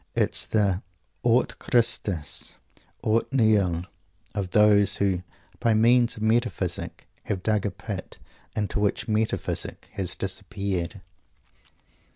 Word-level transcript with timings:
It 0.15 0.31
is 0.33 0.45
the 0.47 0.81
"Aut 1.21 1.59
Christus 1.59 2.55
aut 3.03 3.31
Nihil" 3.31 3.85
of 4.33 4.49
those 4.49 4.95
who 4.95 5.21
"by 5.59 5.75
means 5.75 6.17
of 6.17 6.23
metaphysic" 6.23 7.07
have 7.25 7.43
dug 7.43 7.67
a 7.67 7.69
pit, 7.69 8.17
into 8.55 8.79
which 8.79 9.07
metaphysic 9.07 9.89
has 9.93 10.15
disappeared! 10.15 11.01